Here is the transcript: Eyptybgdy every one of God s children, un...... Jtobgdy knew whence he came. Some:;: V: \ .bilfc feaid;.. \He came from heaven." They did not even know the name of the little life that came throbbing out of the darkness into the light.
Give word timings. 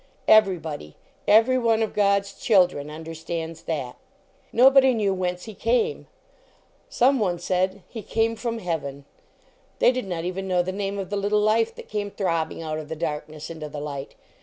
Eyptybgdy 0.27 0.95
every 1.27 1.59
one 1.59 1.83
of 1.83 1.93
God 1.93 2.21
s 2.21 2.33
children, 2.33 2.89
un...... 2.89 3.05
Jtobgdy 3.05 4.95
knew 4.95 5.13
whence 5.13 5.43
he 5.43 5.53
came. 5.53 6.07
Some:;: 6.89 7.19
V: 7.19 7.23
\ 7.23 7.23
.bilfc 7.23 7.35
feaid;.. 7.39 7.81
\He 7.87 8.01
came 8.01 8.35
from 8.35 8.57
heaven." 8.57 9.05
They 9.77 9.91
did 9.91 10.07
not 10.07 10.25
even 10.25 10.47
know 10.47 10.63
the 10.63 10.71
name 10.71 10.97
of 10.97 11.11
the 11.11 11.17
little 11.17 11.39
life 11.39 11.75
that 11.75 11.87
came 11.87 12.09
throbbing 12.09 12.63
out 12.63 12.79
of 12.79 12.89
the 12.89 12.95
darkness 12.95 13.51
into 13.51 13.69
the 13.69 13.79
light. 13.79 14.15